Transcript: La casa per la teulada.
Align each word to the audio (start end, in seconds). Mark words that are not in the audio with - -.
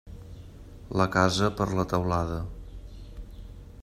La 1.01 1.05
casa 1.17 1.49
per 1.59 1.67
la 1.81 1.85
teulada. 1.91 2.39